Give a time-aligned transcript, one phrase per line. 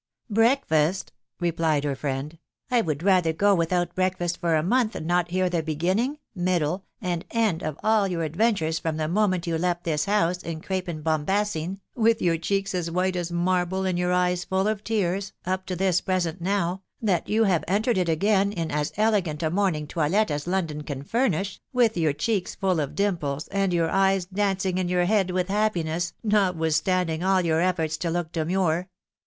[0.29, 1.11] ce Breakfast!"
[1.47, 2.31] replied her friend
[2.75, 6.85] ••.»"I would rather go without breakfast for a month than not hear the beginning, middle,
[6.99, 10.87] and end of all your adventures from the moment you left this house in crape
[10.87, 15.33] and bombasin, with your cheeks aa white as marble, and your eyes full of tears,
[15.45, 19.51] up to this present now, that you have entered it again in as elegant a
[19.51, 24.25] morning toilet as London can furnish, with your cheeks full of dimples, and your eyes
[24.25, 28.89] dancing in your head with happiness, notwith standing all your efforts to look demure